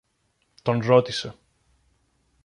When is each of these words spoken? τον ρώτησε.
τον 0.61 0.79
ρώτησε. 0.79 1.33